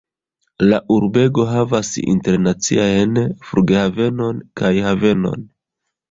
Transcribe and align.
La 0.69 0.77
urbego 0.93 1.43
havas 1.49 1.91
internaciajn 2.13 3.19
flughavenon 3.49 4.41
kaj 4.63 4.71
havenon. 4.87 5.45